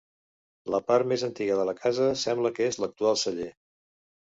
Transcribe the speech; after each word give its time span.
La 0.75 0.79
part 0.87 1.11
més 1.11 1.27
antiga 1.29 1.59
de 1.61 1.67
la 1.73 1.77
casa 1.83 2.11
sembla 2.25 2.55
que 2.59 2.69
és 2.75 2.85
l'actual 2.85 3.25
celler. 3.27 3.57